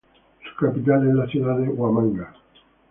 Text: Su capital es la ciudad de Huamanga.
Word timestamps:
Su 0.41 0.55
capital 0.65 1.07
es 1.07 1.13
la 1.13 1.27
ciudad 1.27 1.59
de 1.59 1.67
Huamanga. 1.69 2.33